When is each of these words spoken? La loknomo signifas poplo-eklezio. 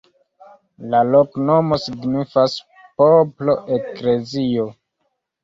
La 0.93 1.01
loknomo 1.15 1.79
signifas 1.83 2.57
poplo-eklezio. 3.03 4.69